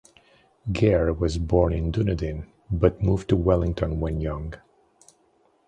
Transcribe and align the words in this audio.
Gair 0.71 1.13
was 1.13 1.37
born 1.37 1.73
in 1.73 1.91
Dunedin, 1.91 2.47
but 2.71 3.03
moved 3.03 3.29
to 3.29 3.35
Wellington 3.35 3.99
when 3.99 4.19
young. 4.19 4.55